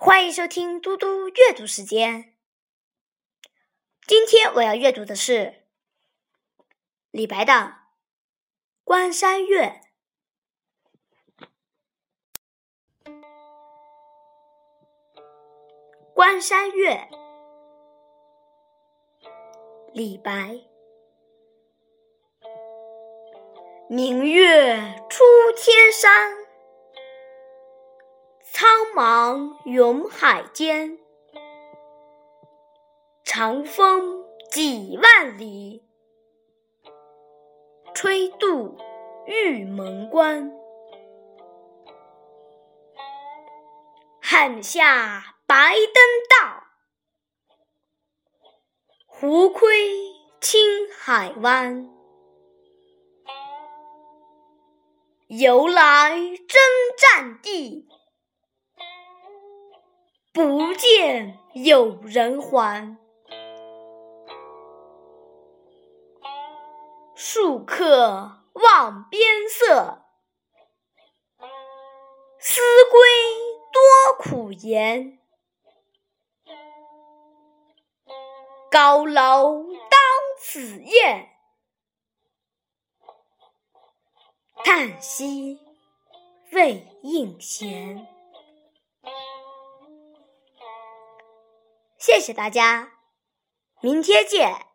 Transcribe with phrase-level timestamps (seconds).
[0.00, 2.36] 欢迎收听嘟嘟阅读时间。
[4.06, 5.66] 今天我要阅读的是
[7.10, 7.52] 李白的
[8.84, 9.80] 《关山月》。
[16.14, 17.08] 《关山月》，
[19.92, 20.60] 李白。
[23.88, 24.76] 明月
[25.10, 25.24] 出
[25.56, 26.47] 天山。
[28.60, 30.98] 苍茫云海间，
[33.22, 35.86] 长风几万里，
[37.94, 38.76] 吹度
[39.26, 40.50] 玉门关。
[44.20, 46.64] 汉下白登道，
[49.06, 49.70] 胡窥
[50.40, 50.60] 青
[50.98, 51.88] 海湾。
[55.28, 56.10] 由来
[56.48, 56.60] 征
[56.96, 57.86] 战地。
[60.32, 62.96] 不见有人还，
[67.16, 70.04] 戍客望边色，
[72.38, 73.00] 思归
[73.72, 73.82] 多
[74.18, 75.18] 苦颜。
[78.70, 80.00] 高楼当
[80.38, 81.30] 此夜，
[84.62, 85.58] 叹息
[86.52, 88.06] 未应闲。
[92.08, 92.92] 谢谢大家，
[93.82, 94.67] 明天见。